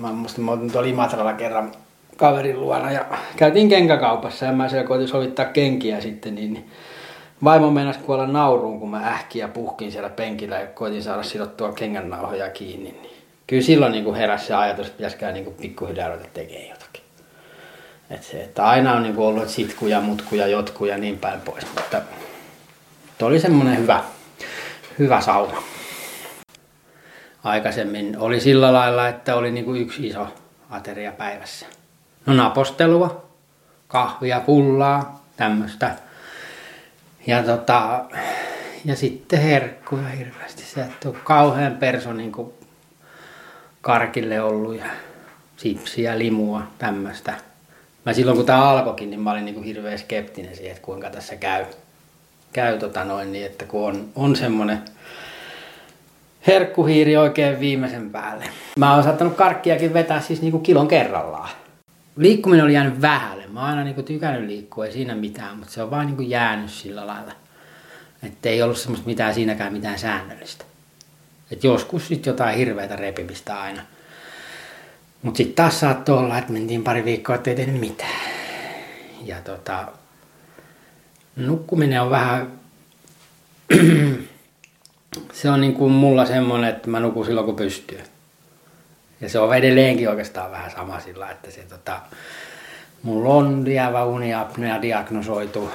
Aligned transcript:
mä 0.00 0.12
muistin, 0.12 0.44
mä 0.44 0.52
olin 0.52 0.72
tuolla 0.72 0.88
Imatralla 0.88 1.32
kerran 1.32 1.72
kaverin 2.16 2.60
luona 2.60 2.92
ja 2.92 3.04
käytiin 3.36 3.68
kenkäkaupassa 3.68 4.46
ja 4.46 4.52
mä 4.52 4.68
siellä 4.68 4.86
koitin 4.86 5.08
sovittaa 5.08 5.44
kenkiä 5.44 6.00
sitten, 6.00 6.34
niin, 6.34 6.70
vaimo 7.44 7.70
meinasi 7.70 7.98
kuolla 7.98 8.26
nauruun, 8.26 8.80
kun 8.80 8.90
mä 8.90 9.08
ähkin 9.08 9.40
ja 9.40 9.48
puhkin 9.48 9.92
siellä 9.92 10.08
penkillä 10.08 10.58
ja 10.58 10.66
koitin 10.66 11.02
saada 11.02 11.22
sidottua 11.22 11.72
kengännauhoja 11.72 12.50
kiinni. 12.50 12.90
Niin 12.90 13.16
kyllä 13.46 13.62
silloin 13.62 13.92
niin 13.92 14.14
heräsi 14.14 14.46
se 14.46 14.54
ajatus, 14.54 14.86
että 14.86 14.96
pitäisikö 14.96 15.32
niin 15.32 15.54
pikkuhiljaa 15.60 16.08
ruveta 16.08 16.28
tekemään 16.34 16.68
jotakin. 16.68 17.02
Et 18.10 18.22
se, 18.22 18.42
että 18.42 18.66
aina 18.66 18.92
on 18.92 19.02
niin 19.02 19.18
ollut 19.18 19.48
sitkuja, 19.48 20.00
mutkuja, 20.00 20.46
jotkuja 20.46 20.98
niin 20.98 21.18
päin 21.18 21.40
pois, 21.40 21.66
mutta 21.74 22.02
oli 23.22 23.40
semmoinen 23.40 23.78
hyvä, 23.78 24.04
hyvä 24.98 25.20
sauna. 25.20 25.62
Aikaisemmin 27.44 28.18
oli 28.18 28.40
sillä 28.40 28.72
lailla, 28.72 29.08
että 29.08 29.34
oli 29.34 29.50
niin 29.50 29.64
kuin 29.64 29.80
yksi 29.80 30.06
iso 30.06 30.26
ateria 30.70 31.12
päivässä. 31.12 31.66
No 32.26 32.34
napostelua, 32.34 33.28
kahvia, 33.88 34.40
pullaa, 34.40 35.24
tämmöistä. 35.36 35.96
Ja, 37.26 37.42
tota, 37.42 38.04
ja 38.84 38.96
sitten 38.96 39.40
herkkuja 39.40 40.08
hirveästi. 40.08 40.62
Se 40.62 40.86
on 41.06 41.16
kauhean 41.24 41.76
perso 41.76 42.12
niin 42.12 42.32
kuin 42.32 42.52
karkille 43.80 44.40
ollut 44.42 44.76
ja 44.76 44.84
sipsiä, 45.56 46.18
limua, 46.18 46.62
tämmöistä. 46.78 47.34
Mä 48.06 48.12
silloin 48.12 48.36
kun 48.36 48.46
tämä 48.46 48.70
alkoikin, 48.70 49.10
niin 49.10 49.20
mä 49.20 49.30
olin 49.30 49.44
niin 49.44 49.54
kuin 49.54 49.64
hirveän 49.64 49.98
skeptinen 49.98 50.56
siihen, 50.56 50.72
että 50.72 50.84
kuinka 50.84 51.10
tässä 51.10 51.36
käy. 51.36 51.64
Käy 52.52 52.78
tota 52.78 53.04
noin, 53.04 53.32
niin 53.32 53.46
että 53.46 53.64
kun 53.64 53.86
on, 53.86 54.08
on 54.14 54.36
semmoinen 54.36 54.82
herkkuhiiri 56.46 57.16
oikein 57.16 57.60
viimeisen 57.60 58.10
päälle. 58.10 58.44
Mä 58.76 58.94
oon 58.94 59.02
saattanut 59.02 59.36
karkkiakin 59.36 59.94
vetää 59.94 60.20
siis 60.20 60.42
niinku 60.42 60.58
kilon 60.58 60.88
kerrallaan. 60.88 61.50
Liikkuminen 62.16 62.64
oli 62.64 62.74
jäänyt 62.74 63.00
vähälle. 63.00 63.46
Mä 63.46 63.60
oon 63.60 63.68
aina 63.70 63.84
niinku 63.84 64.02
tykännyt 64.02 64.46
liikkua, 64.46 64.86
ei 64.86 64.92
siinä 64.92 65.14
mitään, 65.14 65.56
mutta 65.56 65.72
se 65.72 65.82
on 65.82 65.90
vaan 65.90 66.06
niinku 66.06 66.22
jäänyt 66.22 66.70
sillä 66.70 67.06
lailla. 67.06 67.32
Että 68.22 68.48
ei 68.48 68.62
ollut 68.62 68.78
semmoista 68.78 69.06
mitään 69.06 69.34
siinäkään 69.34 69.72
mitään 69.72 69.98
säännöllistä. 69.98 70.64
Et 71.50 71.64
joskus 71.64 72.08
sitten 72.08 72.30
jotain 72.30 72.56
hirveätä 72.56 72.96
repimistä 72.96 73.60
aina. 73.60 73.82
Mutta 75.22 75.36
sitten 75.36 75.54
taas 75.54 75.80
saattoi 75.80 76.18
olla, 76.18 76.38
että 76.38 76.52
mentiin 76.52 76.84
pari 76.84 77.04
viikkoa, 77.04 77.34
ettei 77.34 77.56
tehnyt 77.56 77.80
mitään. 77.80 78.20
Ja 79.24 79.36
tota, 79.40 79.88
nukkuminen 81.36 82.02
on 82.02 82.10
vähän 82.10 82.52
se 85.42 85.50
on 85.50 85.60
niin 85.60 85.74
kuin 85.74 85.92
mulla 85.92 86.26
semmoinen, 86.26 86.70
että 86.70 86.90
mä 86.90 87.00
nukun 87.00 87.24
silloin 87.24 87.46
kun 87.46 87.56
pystyy. 87.56 88.02
Ja 89.20 89.28
se 89.28 89.38
on 89.38 89.56
edelleenkin 89.56 90.08
oikeastaan 90.08 90.50
vähän 90.50 90.70
sama 90.70 91.00
sillä, 91.00 91.30
että 91.30 91.50
se 91.50 91.60
tota, 91.68 92.00
mulla 93.02 93.34
on 93.34 93.64
lievä 93.64 94.04
uniapnea 94.04 94.82
diagnosoitu 94.82 95.70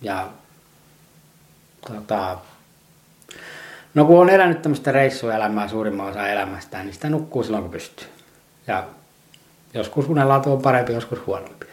ja 0.00 0.28
tota, 1.86 2.38
no 3.94 4.04
kun 4.04 4.20
on 4.20 4.30
elänyt 4.30 4.62
tämmöistä 4.62 4.92
reissuelämää 4.92 5.68
suurimman 5.68 6.10
osa 6.10 6.28
elämästään, 6.28 6.86
niin 6.86 6.94
sitä 6.94 7.10
nukkuu 7.10 7.42
silloin 7.42 7.62
kun 7.62 7.72
pystyy. 7.72 8.08
Ja 8.66 8.84
joskus 9.74 10.08
unenlaatu 10.08 10.52
on 10.52 10.62
parempi, 10.62 10.92
joskus 10.92 11.26
huonompi. 11.26 11.66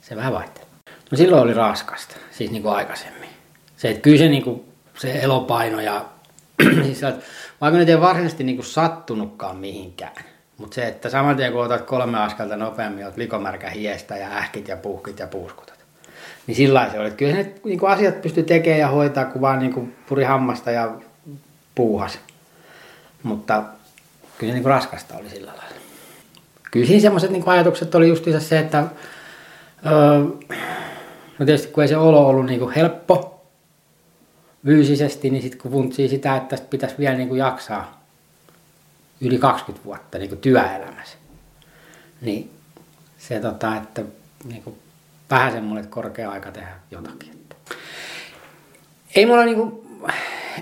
Se 0.00 0.16
vähän 0.16 0.32
vaihtelee. 0.32 0.68
No 1.10 1.16
silloin 1.16 1.42
oli 1.42 1.54
raskasta, 1.54 2.16
siis 2.30 2.50
niin 2.50 2.62
kuin 2.62 2.74
aikaisemmin. 2.74 3.28
Se, 3.76 3.88
että 3.88 4.00
kyllä 4.00 4.18
se, 4.18 4.28
niin 4.28 4.42
kuin, 4.42 4.72
se 4.98 5.20
elopaino 5.22 5.80
ja 5.80 6.04
siis 6.84 7.02
että, 7.02 7.26
vaikka 7.60 7.78
nyt 7.78 7.88
ei 7.88 8.00
varsinaisesti 8.00 8.44
niin 8.44 8.56
kuin 8.56 8.66
sattunutkaan 8.66 9.56
mihinkään, 9.56 10.24
mutta 10.58 10.74
se, 10.74 10.88
että 10.88 11.10
saman 11.10 11.36
tien 11.36 11.52
kun 11.52 11.64
otat 11.64 11.82
kolme 11.82 12.18
askelta 12.18 12.56
nopeammin, 12.56 13.04
olet 13.04 13.16
likomärkä 13.16 13.70
hiestä 13.70 14.16
ja 14.16 14.28
ähkit 14.28 14.68
ja 14.68 14.76
puhkit 14.76 15.18
ja 15.18 15.26
puuskutat. 15.26 15.76
Niin 16.46 16.56
sillä 16.56 16.88
se 16.92 17.00
oli. 17.00 17.10
Kyllä 17.10 17.32
se 17.32 17.54
niin 17.64 17.78
kuin 17.78 17.92
asiat 17.92 18.22
pystyi 18.22 18.42
tekemään 18.42 18.80
ja 18.80 18.88
hoitaa, 18.88 19.24
kun 19.24 19.40
vaan 19.40 19.58
niin 19.58 19.72
kuin 19.72 19.96
puri 20.08 20.24
hammasta 20.24 20.70
ja 20.70 20.94
puuhas. 21.74 22.18
Mutta 23.22 23.62
kyllä 24.38 24.50
se 24.50 24.54
niin 24.54 24.62
kuin 24.62 24.70
raskasta 24.70 25.14
oli 25.16 25.30
sillä 25.30 25.52
lailla. 25.56 25.76
Kyllä 26.70 26.86
siinä 26.86 27.00
semmoiset 27.00 27.30
niin 27.30 27.48
ajatukset 27.48 27.94
oli 27.94 28.08
justiinsa 28.08 28.48
se, 28.48 28.58
että 28.58 28.84
öö, 29.86 30.18
no 31.38 31.46
tietysti 31.46 31.72
kun 31.72 31.82
ei 31.82 31.88
se 31.88 31.96
olo 31.96 32.28
ollut 32.28 32.46
niin 32.46 32.60
kuin 32.60 32.74
helppo, 32.74 33.35
fyysisesti, 34.66 35.30
niin 35.30 35.42
sitten 35.42 35.60
kun 35.60 35.72
funtsii 35.72 36.08
sitä, 36.08 36.36
että 36.36 36.48
tästä 36.48 36.66
pitäisi 36.70 36.98
vielä 36.98 37.16
niin 37.16 37.28
kuin 37.28 37.38
jaksaa 37.38 38.02
yli 39.20 39.38
20 39.38 39.84
vuotta 39.84 40.18
niin 40.18 40.28
kuin 40.28 40.40
työelämässä, 40.40 41.18
niin 42.20 42.50
se, 43.18 43.40
tota, 43.40 43.76
että 43.76 44.02
niin 44.44 44.62
kuin 44.62 44.76
vähän 45.30 45.52
semmoinen 45.52 45.88
korkea 45.88 46.30
aika 46.30 46.50
tehdä 46.50 46.72
jotakin. 46.90 47.30
Että. 47.30 47.56
Ei 49.16 49.26
mulla 49.26 49.44
niin 49.44 49.56
kuin 49.56 49.86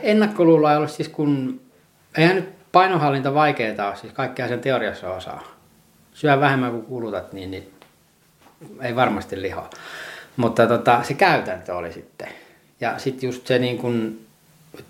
ennakkoluulla 0.03 0.77
ollut 0.77 0.91
siis 0.91 1.09
kun, 1.09 1.61
eihän 2.19 2.37
nyt 2.37 2.73
painohallinta 2.73 3.35
vaikeaa 3.35 3.89
ole, 3.89 3.97
siis 3.97 4.13
kaikkea 4.13 4.49
sen 4.49 4.61
teoriassa 4.61 5.11
osaa. 5.11 5.43
Syö 6.15 6.41
vähemmän 6.41 6.71
kuin 6.71 6.85
kulutat, 6.85 7.33
niin, 7.33 7.51
niin 7.51 7.73
ei 8.81 8.97
varmasti 8.97 9.43
lihoa. 9.43 9.71
Mutta 10.37 10.67
tota, 10.67 11.03
se 11.03 11.15
käytäntö 11.15 11.75
oli 11.75 11.93
sitten 11.93 12.29
ja 12.81 12.99
sitten 12.99 13.27
just 13.27 13.47
se, 13.47 13.59
niin 13.59 13.79
kun, 13.79 14.19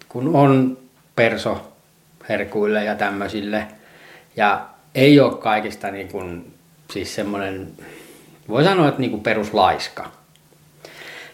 kun 0.09 0.37
on 0.37 0.79
perso 1.17 1.73
herkuille 2.29 2.85
ja 2.85 2.95
tämmöisille, 2.95 3.67
ja 4.37 4.67
ei 4.95 5.21
ole 5.21 5.35
kaikista 5.35 5.91
niin 5.91 6.09
kun, 6.09 6.47
siis 6.91 7.15
semmoinen, 7.15 7.73
voi 8.49 8.65
sanoa, 8.65 8.89
että 8.89 9.01
niin 9.01 9.11
kuin 9.11 9.23
peruslaiska. 9.23 10.11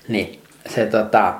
Niin 0.09 0.43
se 0.69 0.87
tota, 0.87 1.35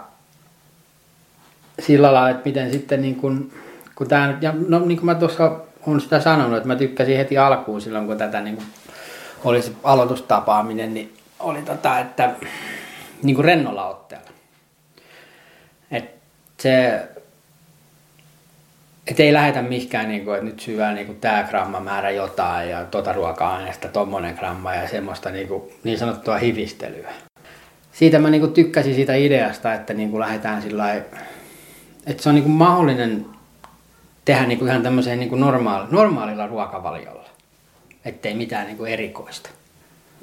sillä 1.81 2.13
lailla, 2.13 2.31
että 2.31 2.49
miten 2.49 2.73
sitten 2.73 3.03
niin 3.03 3.17
kun, 3.17 3.53
kun 3.95 4.09
tämä, 4.09 4.39
ja 4.41 4.55
no 4.69 4.79
niin 4.79 4.99
kuin 4.99 5.07
mä 5.07 5.15
tuossa 5.15 5.61
on 5.87 6.01
sitä 6.01 6.21
sanonut, 6.21 6.57
että 6.57 6.69
mä 6.69 6.77
tykkäsin 6.77 7.17
heti 7.17 7.39
alkuun 7.39 7.81
silloin, 7.81 8.07
kun 8.07 8.19
tätä 8.19 8.41
niin 8.41 8.57
kuin 8.57 8.67
oli 9.45 9.63
se 9.63 9.73
aloitustapaaminen, 9.83 10.95
niin 10.95 11.15
oli 11.39 11.63
tota, 11.63 11.99
että 11.99 12.35
niin 13.23 13.37
kuin 13.37 13.45
rennolla 13.45 13.87
otteella 13.87 14.31
se, 16.61 17.03
et 19.07 19.21
ei 19.21 19.33
lähetä 19.33 19.63
mihinkään, 19.63 20.09
niin 20.09 20.25
kuin, 20.25 20.35
että 20.35 20.47
nyt 20.47 20.61
syvää 20.61 20.95
niin 20.95 21.21
tämä 21.21 21.47
gramma 21.51 21.81
määrä 21.81 22.11
jotain 22.11 22.71
ja 22.71 22.85
tota 22.85 23.13
ruoka-aineesta 23.13 23.89
tommonen 23.89 24.35
gramma 24.35 24.75
ja 24.75 24.89
semmoista 24.89 25.31
niin, 25.31 25.49
kuin, 25.49 25.63
niin 25.85 25.99
sanottua 25.99 26.39
hivistelyä. 26.39 27.11
Siitä 27.93 28.19
mä 28.19 28.31
niin 28.31 28.41
kuin, 28.41 28.53
tykkäsin 28.53 28.95
siitä 28.95 29.15
ideasta, 29.15 29.75
että 29.75 29.95
niin 29.95 30.11
kuin 30.11 30.21
lähdetään 30.21 30.63
sillä 30.63 30.95
että 32.07 32.23
se 32.23 32.29
on 32.29 32.35
niin 32.35 32.43
kuin, 32.43 32.53
mahdollinen 32.53 33.27
tehdä 34.25 34.47
niin 34.47 34.59
kuin, 34.59 34.69
ihan 34.69 34.83
tämmöiseen 34.83 35.19
niin 35.19 35.29
kuin 35.29 35.41
normaali, 35.41 35.87
normaalilla 35.91 36.47
ruokavaliolla. 36.47 37.29
Ettei 38.05 38.35
mitään 38.35 38.67
niin 38.67 38.77
kuin, 38.77 38.93
erikoista. 38.93 39.51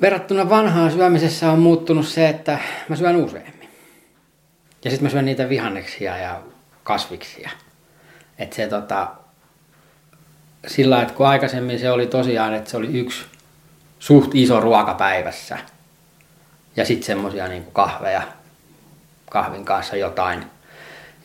Verrattuna 0.01 0.49
vanhaan 0.49 0.91
syömisessä 0.91 1.51
on 1.51 1.59
muuttunut 1.59 2.07
se, 2.07 2.29
että 2.29 2.59
mä 2.89 2.95
syön 2.95 3.15
usein. 3.15 3.53
Ja 4.85 4.91
sitten 4.91 5.03
mä 5.05 5.09
syön 5.09 5.25
niitä 5.25 5.49
vihanneksia 5.49 6.17
ja 6.17 6.41
kasviksia. 6.83 7.49
Että 8.38 8.55
se 8.55 8.67
tota, 8.67 9.07
sillä 10.67 11.01
että 11.01 11.13
kun 11.13 11.27
aikaisemmin 11.27 11.79
se 11.79 11.91
oli 11.91 12.07
tosiaan, 12.07 12.53
että 12.53 12.69
se 12.69 12.77
oli 12.77 12.99
yksi 12.99 13.25
suht 13.99 14.35
iso 14.35 14.59
ruoka 14.59 14.93
päivässä. 14.93 15.57
Ja 16.75 16.85
sitten 16.85 17.05
semmosia 17.05 17.47
niinku 17.47 17.71
kahveja, 17.71 18.21
kahvin 19.29 19.65
kanssa 19.65 19.95
jotain. 19.95 20.45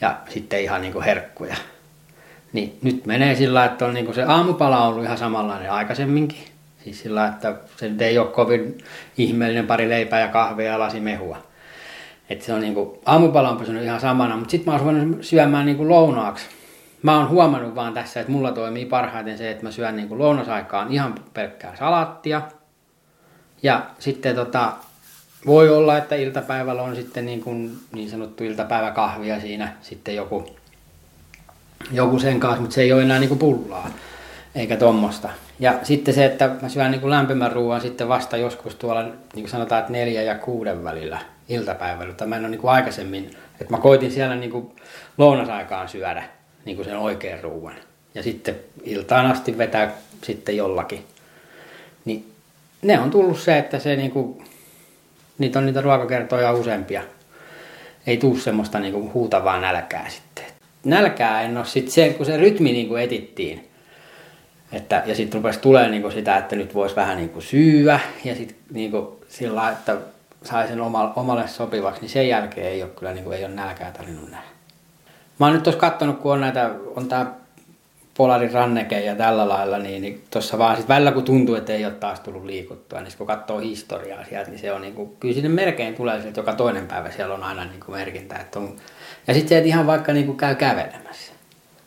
Ja 0.01 0.17
sitten 0.29 0.63
ihan 0.63 0.81
niinku 0.81 1.01
herkkuja. 1.01 1.57
Niin 2.53 2.79
nyt 2.83 3.07
menee 3.07 3.35
sillä 3.35 3.65
että 3.65 3.87
on 3.87 3.95
niinku 3.95 4.13
se 4.13 4.23
aamupala 4.23 4.83
on 4.83 4.89
ollut 4.89 5.05
ihan 5.05 5.19
samanlainen 5.19 5.73
aikaisemminkin. 5.73 6.45
Siis 6.85 7.03
sillä 7.03 7.27
että 7.27 7.55
se 7.77 7.91
ei 7.99 8.19
ole 8.19 8.27
kovin 8.27 8.79
ihmeellinen 9.19 9.67
pari 9.67 9.89
leipää 9.89 10.21
ja 10.21 10.29
kahvia 10.29 10.71
ja 10.71 10.79
lasi 10.79 11.01
mehua 11.01 11.52
että 12.29 12.45
se 12.45 12.53
on 12.53 12.61
niinku, 12.61 12.99
aamupala 13.07 13.51
on 13.51 13.57
pysynyt 13.57 13.85
ihan 13.85 14.01
samana, 14.01 14.37
mutta 14.37 14.51
sitten 14.51 14.67
mä 14.67 14.73
oon 14.73 14.81
ruvennut 14.81 15.25
syömään 15.25 15.67
niinku 15.67 15.89
lounaaksi. 15.89 16.47
Mä 17.03 17.19
oon 17.19 17.29
huomannut 17.29 17.75
vaan 17.75 17.95
tässä, 17.95 18.21
että 18.21 18.33
mulla 18.33 18.53
toimii 18.53 18.87
parhaiten 18.87 19.39
se, 19.39 19.51
että 19.51 19.63
mä 19.63 19.71
syön 19.71 19.97
niinku 19.97 20.19
lounasaikaan 20.19 20.93
ihan 20.93 21.15
pelkkää 21.35 21.77
salattia. 21.77 22.43
Ja 23.63 23.87
sitten 23.99 24.35
tota, 24.37 24.73
voi 25.47 25.69
olla, 25.69 25.99
että 25.99 26.15
iltapäivällä 26.15 26.83
on 26.83 26.97
sitten 26.97 27.27
niin, 27.27 27.41
kuin 27.41 27.79
niin 27.93 28.11
sanottu 28.11 28.45
iltapäiväkahvia 28.45 29.41
siinä 29.41 29.73
sitten 29.81 30.17
joku, 30.17 30.47
joku 31.93 32.19
sen 32.19 32.41
kanssa, 32.41 32.61
mutta 32.61 32.75
se 32.75 32.83
ei 32.83 32.93
ole 32.93 33.03
enää 33.03 33.19
niin 33.19 33.29
kuin 33.29 33.39
pullaa 33.39 33.91
eikä 34.55 34.77
tuommoista. 34.77 35.29
Ja 35.61 35.79
sitten 35.83 36.15
se, 36.15 36.25
että 36.25 36.51
mä 36.63 36.69
syön 36.69 36.91
niin 36.91 37.01
kuin 37.01 37.11
lämpimän 37.11 37.53
ruoan 37.53 37.81
sitten 37.81 38.09
vasta 38.09 38.37
joskus 38.37 38.75
tuolla, 38.75 39.03
niin 39.03 39.15
kuin 39.35 39.49
sanotaan, 39.49 39.81
että 39.81 39.93
neljä 39.93 40.23
ja 40.23 40.35
kuuden 40.35 40.85
välillä 40.85 41.19
iltapäivällä. 41.49 42.27
Mä 42.27 42.37
en 42.37 42.43
ole 42.43 42.49
niin 42.49 42.61
kuin 42.61 42.71
aikaisemmin, 42.71 43.31
että 43.61 43.71
mä 43.75 43.79
koitin 43.79 44.11
siellä 44.11 44.37
niin 44.37 44.51
kuin 44.51 44.77
lounasaikaan 45.19 45.89
syödä 45.89 46.25
niin 46.65 46.77
kuin 46.77 46.87
sen 46.87 46.99
oikean 46.99 47.41
ruoan. 47.41 47.75
Ja 48.15 48.23
sitten 48.23 48.57
iltaan 48.85 49.27
asti 49.27 49.59
vetää 49.59 49.93
sitten 50.23 50.57
jollakin. 50.57 51.05
Niin 52.05 52.33
ne 52.83 53.01
on 53.01 53.11
tullut 53.11 53.39
se, 53.39 53.59
että 53.59 53.79
se 53.79 53.97
niinku, 53.97 54.43
niitä 55.39 55.59
on 55.59 55.67
niitä 55.67 55.81
ruokakertoja 55.81 56.53
useampia. 56.53 57.03
Ei 58.07 58.17
tuu 58.17 58.37
semmoista 58.37 58.79
niinku 58.79 59.11
huutavaa 59.15 59.61
nälkää 59.61 60.09
sitten. 60.09 60.45
Nälkää 60.85 61.43
en 61.43 61.57
ole 61.57 61.67
sitten 61.67 61.93
se, 61.93 62.11
kun 62.11 62.27
se 62.27 62.37
rytmi 62.37 62.73
niinku 62.73 62.97
etittiin. 62.97 63.72
Että, 64.73 65.03
ja 65.07 65.15
sitten 65.15 65.39
rupesi 65.39 65.61
tulee 65.61 65.89
niinku 65.89 66.11
sitä, 66.11 66.37
että 66.37 66.57
nyt 66.57 66.75
voisi 66.75 66.97
vähän 66.97 67.17
niinku 67.17 67.41
syyä 67.41 68.01
ja 68.25 68.35
sitten 68.35 68.57
niinku 68.73 69.21
sillä 69.29 69.71
että 69.71 69.97
sai 70.43 70.69
sen 70.69 70.81
omalle, 70.81 71.13
omalle 71.17 71.49
sopivaksi, 71.49 72.01
niin 72.01 72.11
sen 72.11 72.29
jälkeen 72.29 72.67
ei 72.67 72.83
ole 72.83 72.91
kyllä 72.91 73.13
niinku, 73.13 73.31
ei 73.31 73.45
ole 73.45 73.55
nälkää 73.55 73.91
tarvinnut 73.91 74.31
nähdä. 74.31 74.47
Mä 75.39 75.47
oon 75.47 75.55
nyt 75.55 75.63
tuossa 75.63 75.81
kattonut, 75.81 76.19
kun 76.19 76.33
on 76.33 76.41
näitä, 76.41 76.71
on 76.97 77.09
tää 77.09 77.27
Polarin 78.17 78.53
ranneke 78.53 79.01
ja 79.01 79.15
tällä 79.15 79.49
lailla, 79.49 79.79
niin, 79.79 80.03
niin 80.03 80.25
tuossa 80.31 80.59
vaan 80.59 80.77
sit 80.77 80.89
välillä 80.89 81.13
kun 81.13 81.25
tuntuu, 81.25 81.55
että 81.55 81.73
ei 81.73 81.85
ole 81.85 81.95
taas 81.95 82.21
tullut 82.21 82.45
liikuttua, 82.45 83.01
niin 83.01 83.13
kun 83.19 83.27
katsoo 83.27 83.59
historiaa 83.59 84.25
sieltä, 84.25 84.51
niin 84.51 84.59
se 84.59 84.73
on 84.73 84.81
niin 84.81 84.95
kuin, 84.95 85.17
kyllä 85.21 85.35
sinne 85.35 85.49
melkein 85.49 85.95
tulee 85.95 86.17
että 86.17 86.41
joka 86.41 86.53
toinen 86.53 86.87
päivä 86.87 87.11
siellä 87.11 87.35
on 87.35 87.43
aina 87.43 87.65
niin 87.65 87.81
kuin 87.81 87.97
merkintä. 87.97 88.37
Että 88.37 88.59
on, 88.59 88.77
ja 89.27 89.35
sitten 89.35 89.49
se, 89.49 89.59
että 89.59 89.69
ihan 89.69 89.87
vaikka 89.87 90.13
niin 90.13 90.27
kuin 90.27 90.39
käy 90.39 90.55
kävelemässä. 90.55 91.33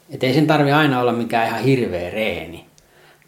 Että 0.09 0.25
ei 0.25 0.33
sen 0.33 0.47
tarvi 0.47 0.71
aina 0.71 0.99
olla 0.99 1.11
mikään 1.11 1.47
ihan 1.47 1.61
hirveä 1.61 2.09
reeni, 2.09 2.65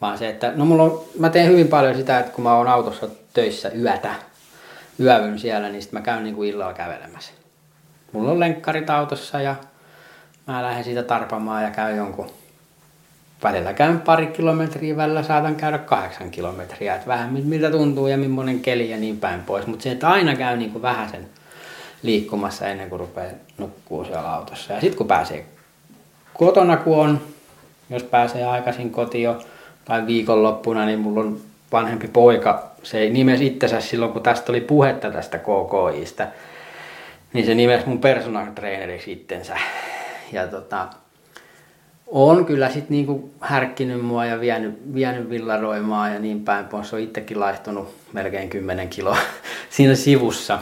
vaan 0.01 0.17
se, 0.17 0.29
että 0.29 0.53
no 0.55 0.65
mulla 0.65 0.83
on, 0.83 1.03
mä 1.19 1.29
teen 1.29 1.47
hyvin 1.47 1.67
paljon 1.67 1.95
sitä, 1.95 2.19
että 2.19 2.31
kun 2.31 2.43
mä 2.43 2.55
oon 2.55 2.67
autossa 2.67 3.07
töissä 3.33 3.69
yötä, 3.69 4.15
yövyn 4.99 5.39
siellä, 5.39 5.69
niin 5.69 5.81
sitten 5.81 5.99
mä 5.99 6.05
käyn 6.05 6.23
niin 6.23 6.35
kuin 6.35 6.49
illalla 6.49 6.73
kävelemässä. 6.73 7.31
Mulla 8.11 8.31
on 8.31 8.39
lenkkarit 8.39 8.89
autossa 8.89 9.41
ja 9.41 9.55
mä 10.47 10.63
lähden 10.63 10.83
siitä 10.83 11.03
tarpamaan 11.03 11.63
ja 11.63 11.71
käyn 11.71 11.97
jonkun 11.97 12.29
välillä 13.43 13.73
käyn 13.73 14.01
pari 14.01 14.27
kilometriä, 14.27 14.97
välillä 14.97 15.23
saatan 15.23 15.55
käydä 15.55 15.77
kahdeksan 15.77 16.31
kilometriä, 16.31 16.95
että 16.95 17.07
vähän 17.07 17.33
miltä 17.33 17.71
tuntuu 17.71 18.07
ja 18.07 18.17
millainen 18.17 18.59
keli 18.59 18.89
ja 18.89 18.97
niin 18.97 19.17
päin 19.17 19.41
pois. 19.43 19.67
Mutta 19.67 19.83
se, 19.83 19.91
että 19.91 20.09
aina 20.09 20.35
käy 20.35 20.57
niin 20.57 20.71
kuin 20.71 20.81
vähän 20.81 21.09
sen 21.09 21.29
liikkumassa 22.01 22.67
ennen 22.67 22.89
kuin 22.89 22.99
rupeaa 22.99 23.31
nukkuu 23.57 24.03
siellä 24.03 24.33
autossa. 24.33 24.73
Ja 24.73 24.81
sitten 24.81 24.97
kun 24.97 25.07
pääsee 25.07 25.45
kotona, 26.33 26.77
kun 26.77 26.97
on, 26.97 27.21
jos 27.89 28.03
pääsee 28.03 28.45
aikaisin 28.45 28.91
kotiin 28.91 29.29
tai 29.87 30.07
viikonloppuna, 30.07 30.85
niin 30.85 30.99
mulla 30.99 31.19
on 31.19 31.39
vanhempi 31.71 32.07
poika, 32.07 32.71
se 32.83 32.99
ei 32.99 33.09
nimesi 33.09 33.47
itsensä 33.47 33.81
silloin, 33.81 34.11
kun 34.11 34.23
tästä 34.23 34.51
oli 34.51 34.61
puhetta 34.61 35.11
tästä 35.11 35.37
KKIstä, 35.37 36.27
niin 37.33 37.45
se 37.45 37.55
nimesi 37.55 37.87
mun 37.87 37.99
personal 37.99 38.45
traineriksi 38.55 39.11
itsensä. 39.11 39.57
Ja 40.31 40.47
tota, 40.47 40.87
on 42.07 42.45
kyllä 42.45 42.69
sitten 42.69 42.89
niinku 42.89 43.29
härkkinyt 43.41 44.05
mua 44.05 44.25
ja 44.25 44.39
vienyt, 44.39 44.93
vienyt 44.93 45.29
villaroimaa 45.29 46.09
ja 46.09 46.19
niin 46.19 46.43
päin 46.43 46.65
pois. 46.65 46.93
On 46.93 46.99
itsekin 46.99 47.39
laihtunut 47.39 47.95
melkein 48.13 48.49
10 48.49 48.89
kiloa 48.89 49.17
siinä 49.69 49.95
sivussa. 49.95 50.59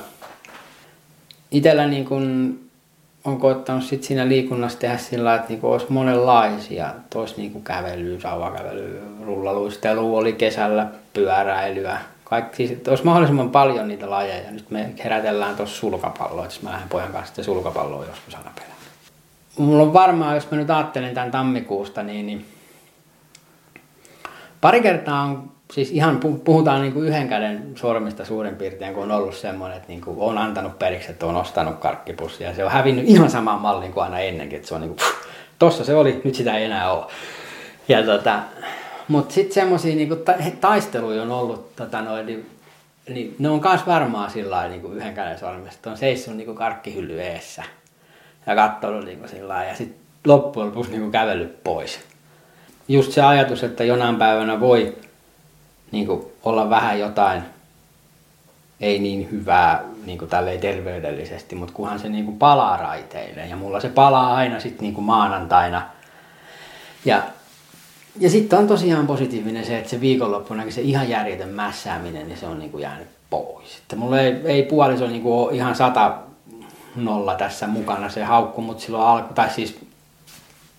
Itellä 1.51 1.87
niin 1.87 2.05
on 3.25 3.37
koettanut 3.37 3.83
sit 3.83 4.03
siinä 4.03 4.27
liikunnassa 4.27 4.79
tehdä 4.79 4.97
sillä 4.97 5.35
että 5.35 5.49
niinku 5.49 5.71
olisi 5.71 5.85
monenlaisia. 5.89 6.93
Tois 7.09 7.37
niinku 7.37 7.61
kävelyä, 7.61 8.19
sauvakävelyä, 8.19 9.01
rullaluistelu 9.21 10.17
oli 10.17 10.33
kesällä, 10.33 10.87
pyöräilyä. 11.13 11.97
Kaikki, 12.23 12.67
siis, 12.67 12.87
olisi 12.87 13.05
mahdollisimman 13.05 13.49
paljon 13.49 13.87
niitä 13.87 14.09
lajeja. 14.09 14.51
Nyt 14.51 14.71
me 14.71 14.89
herätellään 15.03 15.55
tuossa 15.55 15.79
sulkapalloa, 15.79 16.45
että 16.45 16.57
mä 16.61 16.71
lähden 16.71 16.89
pojan 16.89 17.11
kanssa 17.11 17.43
sulkapalloa 17.43 18.05
joskus 18.05 18.35
aina 18.35 18.51
pelaa 18.55 18.75
mulla 19.57 19.83
on 19.83 19.93
varmaan, 19.93 20.35
jos 20.35 20.51
mä 20.51 20.57
nyt 20.57 20.69
ajattelen 20.69 21.13
tämän 21.13 21.31
tammikuusta, 21.31 22.03
niin, 22.03 22.27
niin 22.27 22.45
pari 24.61 24.81
kertaa 24.81 25.23
on, 25.23 25.51
siis 25.71 25.91
ihan 25.91 26.19
puhutaan 26.19 26.81
niin 26.81 26.93
kuin 26.93 27.07
yhden 27.07 27.29
käden 27.29 27.71
sormista 27.75 28.25
suurin 28.25 28.55
piirtein, 28.55 28.93
kun 28.93 29.03
on 29.03 29.11
ollut 29.11 29.35
semmoinen, 29.35 29.77
että 29.77 29.89
niin 29.89 30.01
kuin 30.01 30.19
on 30.19 30.37
antanut 30.37 30.79
periksi, 30.79 31.11
että 31.11 31.25
on 31.25 31.35
ostanut 31.35 31.79
karkkipussia. 31.79 32.53
Se 32.53 32.65
on 32.65 32.71
hävinnyt 32.71 33.09
ihan 33.09 33.29
samaan 33.29 33.61
malliin 33.61 33.93
kuin 33.93 34.03
aina 34.03 34.19
ennenkin, 34.19 34.55
että 34.55 34.67
se 34.67 34.75
on 34.75 34.81
niin 34.81 34.95
kuin, 34.95 34.99
tossa 35.59 35.83
se 35.83 35.95
oli, 35.95 36.21
nyt 36.23 36.35
sitä 36.35 36.57
ei 36.57 36.65
enää 36.65 36.91
ole. 36.91 37.05
Ja 37.87 38.03
tota, 38.03 38.39
mutta 39.07 39.33
sitten 39.33 39.53
semmoisia 39.53 39.95
niin 39.95 40.57
taisteluja 40.61 41.21
on 41.21 41.31
ollut, 41.31 41.75
tota 41.75 42.01
noin, 42.01 42.25
niin, 42.25 42.49
niin 43.09 43.35
ne 43.39 43.49
on 43.49 43.61
myös 43.69 43.87
varmaan 43.87 44.31
sillä 44.31 44.67
niin 44.67 44.93
yhden 44.93 45.13
käden 45.13 45.39
sormista. 45.39 45.91
On 45.91 45.97
seissyt 45.97 46.35
niin 46.35 46.55
karkkihylly 46.55 47.21
eessä 47.21 47.63
ja 48.47 48.55
katsonut 48.55 49.05
niin 49.05 49.29
sillä 49.29 49.63
ja 49.63 49.75
sitten 49.75 49.99
loppujen 50.27 50.69
lopuksi 50.69 50.91
niin 50.91 51.11
kävellyt 51.11 51.63
pois. 51.63 51.99
Just 52.87 53.11
se 53.11 53.21
ajatus, 53.21 53.63
että 53.63 53.83
jonain 53.83 54.15
päivänä 54.15 54.59
voi 54.59 54.95
niin 55.95 56.07
kuin, 56.07 56.25
olla 56.43 56.69
vähän 56.69 56.99
jotain 56.99 57.43
ei 58.81 58.99
niin 58.99 59.31
hyvää 59.31 59.83
niin 60.05 60.17
kuin 60.17 60.29
tälleen 60.29 60.59
terveydellisesti, 60.59 61.55
mutta 61.55 61.73
kunhan 61.73 61.99
se 61.99 62.09
niin 62.09 62.25
kuin 62.25 62.37
palaa 62.37 62.77
raiteille. 62.77 63.45
Ja 63.45 63.55
mulla 63.55 63.79
se 63.79 63.89
palaa 63.89 64.35
aina 64.35 64.59
sitten 64.59 64.81
niin 64.81 65.03
maanantaina. 65.03 65.81
Ja, 67.05 67.23
ja 68.19 68.29
sitten 68.29 68.59
on 68.59 68.67
tosiaan 68.67 69.07
positiivinen 69.07 69.65
se, 69.65 69.77
että 69.77 69.89
se 69.89 70.01
viikonloppunakin 70.01 70.73
se 70.73 70.81
ihan 70.81 71.09
järjetön 71.09 71.49
mässääminen, 71.49 72.27
niin 72.27 72.37
se 72.37 72.45
on 72.45 72.59
niin 72.59 72.71
kuin 72.71 72.81
jäänyt 72.81 73.07
pois. 73.29 73.77
Että 73.77 73.95
mulla 73.95 74.19
ei, 74.19 74.35
ei 74.45 74.63
puoliso 74.63 75.07
niin 75.07 75.21
kuin 75.21 75.33
ole 75.33 75.55
ihan 75.55 75.75
sata 75.75 76.17
nolla 76.95 77.35
tässä 77.35 77.67
mukana 77.67 78.09
se 78.09 78.23
haukku, 78.23 78.61
mutta 78.61 78.83
silloin 78.83 79.07
alku, 79.07 79.33
tai 79.33 79.49
siis 79.49 79.79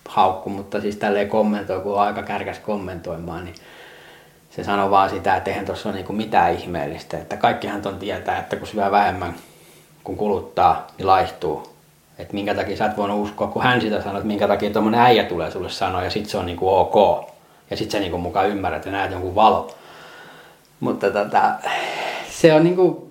haukku, 0.08 0.50
mutta 0.50 0.80
siis 0.80 0.96
tälleen 0.96 1.28
kommentoi, 1.28 1.80
kun 1.80 1.92
on 1.92 2.00
aika 2.00 2.22
kärkäs 2.22 2.58
kommentoimaan, 2.58 3.44
niin 3.44 3.54
se 4.56 4.64
sanoi 4.64 4.90
vaan 4.90 5.10
sitä, 5.10 5.36
että 5.36 5.50
eihän 5.50 5.66
tuossa 5.66 5.88
ole 5.88 5.96
niinku 5.96 6.12
mitään 6.12 6.54
ihmeellistä. 6.54 7.18
Että 7.18 7.36
kaikkihan 7.36 7.82
ton 7.82 7.98
tietää, 7.98 8.38
että 8.38 8.56
kun 8.56 8.66
syö 8.66 8.90
vähemmän 8.90 9.34
kun 10.04 10.16
kuluttaa, 10.16 10.86
niin 10.98 11.06
laihtuu. 11.06 11.76
Että 12.18 12.34
minkä 12.34 12.54
takia 12.54 12.76
sä 12.76 12.86
et 12.86 12.96
voinut 12.96 13.22
uskoa, 13.22 13.48
kun 13.48 13.62
hän 13.62 13.80
sitä 13.80 14.02
sanoi, 14.02 14.16
että 14.16 14.26
minkä 14.26 14.48
takia 14.48 14.70
tuommoinen 14.70 15.00
äijä 15.00 15.24
tulee 15.24 15.50
sulle 15.50 15.70
sanoa 15.70 16.04
ja 16.04 16.10
sitten 16.10 16.30
se 16.30 16.38
on 16.38 16.46
niinku 16.46 16.68
ok. 16.68 17.28
Ja 17.70 17.76
sitten 17.76 17.92
sä 17.92 17.98
niinku 17.98 18.18
mukaan 18.18 18.48
ymmärrät 18.48 18.84
ja 18.84 18.92
näet 18.92 19.10
jonkun 19.10 19.34
valo. 19.34 19.74
Mutta 20.80 21.10
tota, 21.10 21.52
se 22.30 22.54
on 22.54 22.64
niinku, 22.64 23.10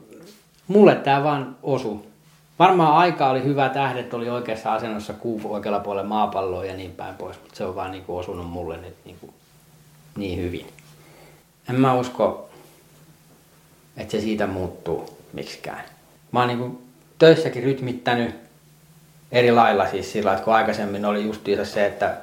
mulle 0.67 0.95
tämä 0.95 1.23
vaan 1.23 1.55
osu 1.63 2.05
Varmaan 2.59 2.93
aika 2.93 3.29
oli 3.29 3.43
hyvä, 3.43 3.69
tähdet 3.69 4.13
oli 4.13 4.29
oikeassa 4.29 4.73
asennossa 4.73 5.13
kuu 5.13 5.41
oikealla 5.43 5.79
puolella 5.79 6.09
maapalloa 6.09 6.65
ja 6.65 6.75
niin 6.75 6.91
päin 6.91 7.15
pois, 7.15 7.37
mutta 7.41 7.55
se 7.55 7.65
on 7.65 7.75
vaan 7.75 7.91
niin 7.91 8.03
kuin 8.03 8.19
osunut 8.19 8.49
mulle 8.49 8.77
nyt 8.77 8.95
niin, 9.05 9.17
kuin 9.19 9.33
niin 10.17 10.39
hyvin. 10.39 10.74
En 11.69 11.75
mä 11.75 11.93
usko, 11.93 12.49
että 13.97 14.11
se 14.11 14.21
siitä 14.21 14.47
muuttuu 14.47 15.17
miksikään. 15.33 15.83
Mä 16.31 16.39
oon 16.39 16.47
niin 16.47 16.59
kuin 16.59 16.77
töissäkin 17.17 17.63
rytmittänyt 17.63 18.35
eri 19.31 19.51
lailla 19.51 19.87
siis 19.87 20.11
sillä, 20.11 20.33
että 20.33 20.45
kun 20.45 20.53
aikaisemmin 20.53 21.05
oli 21.05 21.23
justiinsa 21.23 21.65
se, 21.65 21.85
että 21.85 22.17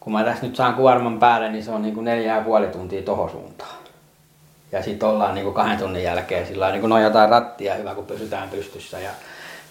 kun 0.00 0.12
mä 0.12 0.24
tässä 0.24 0.46
nyt 0.46 0.56
saan 0.56 0.74
kuorman 0.74 1.18
päälle, 1.18 1.52
niin 1.52 1.64
se 1.64 1.70
on 1.70 1.82
niin 1.82 1.94
kuin 1.94 2.04
neljä 2.04 2.36
ja 2.36 2.42
puoli 2.42 2.66
tuntia 2.66 3.02
tohon 3.02 3.30
suuntaan. 3.30 3.80
Ja 4.72 4.82
sitten 4.82 5.08
ollaan 5.08 5.34
niin 5.34 5.44
kuin 5.44 5.54
kahden 5.54 5.78
tunnin 5.78 6.02
jälkeen 6.02 6.46
sillä 6.46 6.70
niin 6.70 6.80
kuin 6.80 6.90
nojataan 6.90 7.28
rattia 7.28 7.74
hyvä, 7.74 7.94
kun 7.94 8.06
pysytään 8.06 8.48
pystyssä. 8.48 8.98
Ja 8.98 9.10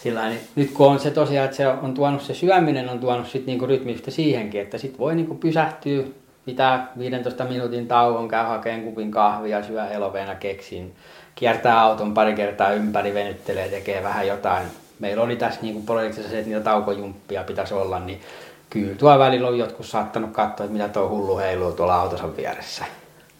sillä 0.04 0.30
niin 0.30 0.42
nyt 0.56 0.72
kun 0.72 0.88
on 0.88 1.00
se 1.00 1.12
tosiaan, 1.12 1.46
että 1.46 1.58
se 1.58 1.68
on 1.68 1.94
tuonut 1.94 2.22
se 2.22 2.34
syöminen, 2.34 2.90
on 2.90 3.00
tuonut 3.00 3.28
sit 3.28 3.46
niinku 3.46 3.66
rytmistä 3.66 4.12
siihenkin, 4.12 4.62
että 4.62 4.78
sit 4.78 5.00
voi 5.00 5.16
niinku 5.16 5.36
pysähtyä, 5.36 6.04
pitää 6.50 6.92
15 6.98 7.44
minuutin 7.44 7.88
tauon, 7.88 8.28
käy 8.28 8.46
hakemaan 8.46 8.84
kupin 8.84 9.12
kahvia, 9.12 9.64
syö 9.64 9.88
eloveena 9.88 10.36
keksin, 10.36 10.96
kiertää 11.36 11.82
auton 11.82 12.14
pari 12.14 12.34
kertaa 12.34 12.72
ympäri, 12.72 13.14
venyttelee, 13.14 13.70
tekee 13.70 14.04
vähän 14.04 14.28
jotain. 14.28 14.68
Meillä 15.00 15.24
oli 15.24 15.36
tässä 15.36 15.62
niinku 15.62 15.82
projektissa 15.82 16.30
se, 16.30 16.38
että 16.40 16.50
niitä 16.50 16.64
taukojumppia 16.64 17.44
pitäisi 17.44 17.74
olla, 17.74 18.00
niin 18.00 18.22
kyllä 18.70 18.96
tuo 18.96 19.20
välillä 19.20 19.48
on 19.48 19.58
jotkut 19.58 19.86
saattanut 19.86 20.32
katsoa, 20.32 20.64
että 20.64 20.74
mitä 20.78 20.88
tuo 20.88 21.10
hullu 21.10 21.38
heiluu 21.38 21.72
tuolla 21.72 21.96
autossa 21.96 22.38
vieressä. 22.38 22.86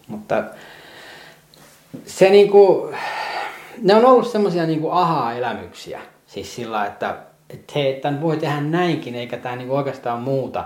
Mutta 0.08 0.44
se 2.06 2.30
niinku, 2.30 2.90
ne 3.82 3.94
on 3.94 4.04
ollut 4.04 4.28
semmoisia 4.28 4.66
niinku 4.66 4.90
aha-elämyksiä. 4.90 6.00
Siis 6.26 6.54
sillä, 6.54 6.86
että, 6.86 7.16
että 7.50 7.72
hei, 7.74 8.00
tämän 8.00 8.20
voi 8.20 8.36
tehdä 8.36 8.60
näinkin, 8.60 9.14
eikä 9.14 9.36
tämä 9.36 9.56
niin 9.56 9.70
oikeastaan 9.70 10.20
muuta 10.20 10.64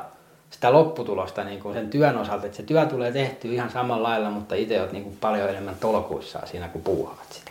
sitä 0.55 0.73
lopputulosta 0.73 1.45
niin 1.45 1.61
kuin 1.61 1.75
sen 1.75 1.91
työn 1.91 2.19
osalta. 2.19 2.47
Että 2.47 2.57
se 2.57 2.63
työ 2.63 2.87
tulee 2.87 3.13
tehtyä 3.13 3.53
ihan 3.53 3.71
samalla 3.71 4.09
lailla, 4.09 4.31
mutta 4.31 4.55
itse 4.55 4.81
olet 4.81 4.93
niin 4.93 5.05
kuin 5.05 5.17
paljon 5.21 5.49
enemmän 5.49 5.77
tolkuissaan 5.81 6.49
siinä, 6.49 6.69
kun 6.69 6.83
puuhaat 6.83 7.33
sitä. 7.33 7.51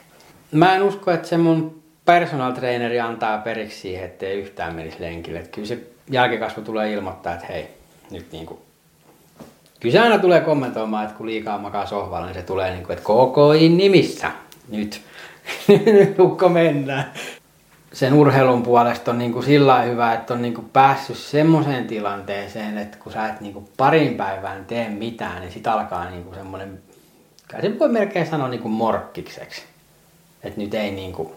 Mä 0.51 0.75
en 0.75 0.83
usko, 0.83 1.11
että 1.11 1.27
se 1.27 1.37
mun 1.37 1.83
personal 2.05 2.51
traineri 2.51 2.99
antaa 2.99 3.37
periksi 3.37 3.79
siihen, 3.79 4.05
ettei 4.05 4.39
yhtään 4.39 4.75
menisi 4.75 4.97
lenkille. 4.99 5.39
Että 5.39 5.51
kyllä 5.51 5.67
se 5.67 5.79
jälkikasvu 6.09 6.61
tulee 6.61 6.93
ilmoittaa, 6.93 7.33
että 7.33 7.45
hei, 7.45 7.67
nyt 8.11 8.31
niin 8.31 8.45
kuin 8.45 8.59
Kyllä 9.79 9.93
se 9.93 9.99
aina 9.99 10.19
tulee 10.19 10.41
kommentoimaan, 10.41 11.03
että 11.03 11.17
kun 11.17 11.25
liikaa 11.25 11.57
makaa 11.57 11.85
sohvalla, 11.85 12.25
niin 12.25 12.35
se 12.35 12.41
tulee 12.41 12.71
niin 12.71 12.83
kuin, 12.83 12.97
että 12.97 13.03
KKIn 13.03 13.77
nimissä. 13.77 14.31
Nyt, 14.69 15.01
nyt 15.93 16.17
mennään 16.53 17.13
sen 17.93 18.13
urheilun 18.13 18.63
puolesta 18.63 19.11
on 19.11 19.17
niin 19.17 19.33
kuin 19.33 19.45
sillä 19.45 19.81
hyvä, 19.81 20.13
että 20.13 20.33
on 20.33 20.41
niin 20.41 20.53
kuin 20.53 20.69
päässyt 20.69 21.17
semmoiseen 21.17 21.87
tilanteeseen, 21.87 22.77
että 22.77 22.97
kun 22.97 23.11
sä 23.11 23.27
et 23.27 23.41
niin 23.41 23.53
kuin 23.53 23.69
parin 23.77 24.15
päivään 24.15 24.65
tee 24.65 24.89
mitään, 24.89 25.41
niin 25.41 25.51
sit 25.51 25.67
alkaa 25.67 26.09
niin 26.09 26.23
kuin 26.23 26.35
semmoinen, 26.35 26.81
kai 27.51 27.61
se 27.61 27.79
voi 27.79 27.89
melkein 27.89 28.27
sanoa 28.27 28.47
niin 28.47 28.61
kuin 28.61 28.71
morkkikseksi. 28.71 29.63
Että 30.43 30.61
nyt 30.61 30.73
ei 30.73 30.91
niin 30.91 31.13
kuin... 31.13 31.29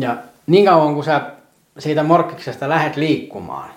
Ja 0.00 0.16
niin 0.46 0.64
kauan 0.64 0.94
kun 0.94 1.04
sä 1.04 1.20
siitä 1.78 2.02
morkkiksesta 2.02 2.68
lähdet 2.68 2.96
liikkumaan, 2.96 3.70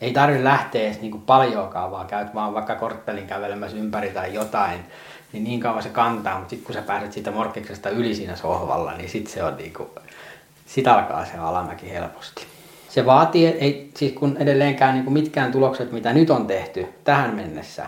ei 0.00 0.12
tarvitse 0.12 0.44
lähteä 0.44 0.82
edes 0.82 1.00
niin 1.00 1.10
kuin 1.10 1.22
paljoakaan, 1.22 1.90
vaan 1.90 2.06
käyt 2.06 2.34
vaan 2.34 2.54
vaikka 2.54 2.74
korttelin 2.74 3.26
kävelemässä 3.26 3.76
ympäri 3.76 4.10
tai 4.10 4.34
jotain, 4.34 4.80
niin 5.32 5.44
niin 5.44 5.60
kauan 5.60 5.82
se 5.82 5.88
kantaa, 5.88 6.38
mutta 6.38 6.50
sitten 6.50 6.66
kun 6.66 6.74
sä 6.74 6.82
pääset 6.82 7.12
siitä 7.12 7.30
morkkiksesta 7.30 7.90
yli 7.90 8.14
siinä 8.14 8.36
sohvalla, 8.36 8.92
niin 8.92 9.10
sitten 9.10 9.34
se 9.34 9.42
on 9.42 9.56
niinku, 9.56 9.90
sit 10.66 10.86
alkaa 10.86 11.24
se 11.24 11.38
alamäki 11.38 11.90
helposti. 11.90 12.46
Se 12.88 13.06
vaatii, 13.06 13.46
ei, 13.46 13.90
siis 13.96 14.12
kun 14.12 14.36
edelleenkään 14.36 14.94
niin 14.94 15.04
kuin 15.04 15.14
mitkään 15.14 15.52
tulokset, 15.52 15.92
mitä 15.92 16.12
nyt 16.12 16.30
on 16.30 16.46
tehty 16.46 16.86
tähän 17.04 17.34
mennessä, 17.34 17.86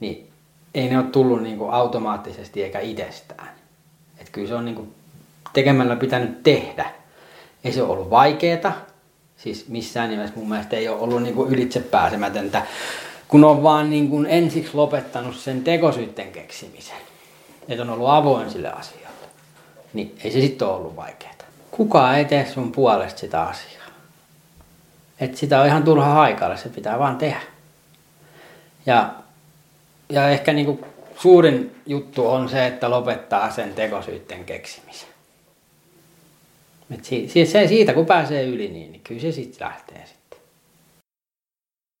niin 0.00 0.30
ei 0.74 0.88
ne 0.88 0.98
ole 0.98 1.06
tullut 1.06 1.42
niin 1.42 1.58
kuin 1.58 1.70
automaattisesti 1.72 2.62
eikä 2.62 2.80
itsestään. 2.80 3.48
Et 4.18 4.30
kyllä 4.30 4.48
se 4.48 4.54
on 4.54 4.64
niin 4.64 4.74
kuin 4.74 4.94
tekemällä 5.52 5.96
pitänyt 5.96 6.42
tehdä. 6.42 6.90
Ei 7.64 7.72
se 7.72 7.82
ole 7.82 7.90
ollut 7.90 8.10
vaikeeta, 8.10 8.72
siis 9.36 9.68
missään 9.68 10.10
nimessä 10.10 10.36
mun 10.36 10.48
mielestä 10.48 10.76
ei 10.76 10.88
ole 10.88 11.00
ollut 11.00 11.22
niin 11.22 11.34
kuin 11.34 11.52
ylitse 11.52 11.80
pääsemätöntä 11.80 12.62
kun 13.30 13.44
on 13.44 13.62
vaan 13.62 13.90
niin 13.90 14.08
kuin 14.08 14.26
ensiksi 14.26 14.74
lopettanut 14.74 15.36
sen 15.36 15.64
tekosyytten 15.64 16.32
keksimisen, 16.32 16.96
että 17.68 17.82
on 17.82 17.90
ollut 17.90 18.08
avoin 18.08 18.50
sille 18.50 18.72
asialle, 18.72 19.28
niin 19.92 20.14
ei 20.24 20.30
se 20.30 20.40
sitten 20.40 20.68
ole 20.68 20.76
ollut 20.76 20.96
vaikeaa. 20.96 21.30
Kukaan 21.70 22.18
ei 22.18 22.24
tee 22.24 22.46
sun 22.46 22.72
puolesta 22.72 23.20
sitä 23.20 23.42
asiaa. 23.42 23.86
Että 25.20 25.38
sitä 25.38 25.60
on 25.60 25.66
ihan 25.66 25.82
turha 25.82 26.06
haikailla, 26.06 26.56
se 26.56 26.68
pitää 26.68 26.98
vaan 26.98 27.16
tehdä. 27.16 27.40
Ja, 28.86 29.14
ja 30.08 30.28
ehkä 30.28 30.52
niin 30.52 30.66
kuin 30.66 30.84
suurin 31.16 31.76
juttu 31.86 32.28
on 32.28 32.48
se, 32.48 32.66
että 32.66 32.90
lopettaa 32.90 33.50
sen 33.50 33.74
tekosyytten 33.74 34.44
keksimisen. 34.44 35.08
Et 36.94 37.04
si, 37.04 37.46
se, 37.46 37.66
siitä 37.66 37.92
kun 37.92 38.06
pääsee 38.06 38.44
yli, 38.44 38.68
niin, 38.68 38.92
niin 38.92 39.00
kyllä 39.04 39.20
se 39.20 39.32
sitten 39.32 39.66
lähtee. 39.66 40.06
Sit. 40.06 40.19